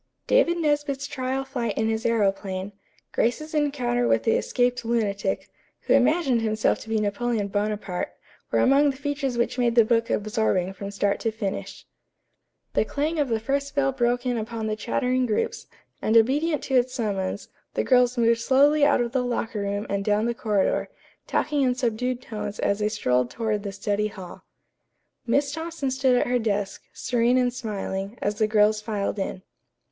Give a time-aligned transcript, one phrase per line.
[0.25, 2.71] David Nesbit's trial flight in his aëroplane,
[3.11, 8.11] Grace's encounter with the escaped lunatic, who imagined himself to be Napoleon Bonaparte,
[8.49, 11.85] were among the features which made the book absorbing from start to finish.
[12.73, 15.67] The clang of the first bell broke in upon the chattering groups,
[16.01, 20.03] and obedient to its summons, the girls moved slowly out of the locker room and
[20.03, 20.89] down the corridor,
[21.27, 24.45] talking in subdued tones as they strolled toward the study hall.
[25.27, 29.43] Miss Thompson stood at her desk, serene and smiling, as the girls filed in.